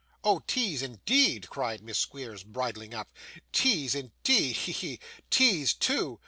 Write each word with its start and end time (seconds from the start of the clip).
'Oh! 0.23 0.41
Tease, 0.47 0.81
indeed!' 0.81 1.47
cried 1.47 1.83
Miss 1.83 1.99
Squeers, 1.99 2.43
bridling 2.43 2.91
up. 2.95 3.13
'Tease, 3.51 3.93
indeed! 3.93 4.55
He, 4.55 4.71
he! 4.71 4.99
Tease, 5.29 5.75
too! 5.75 6.19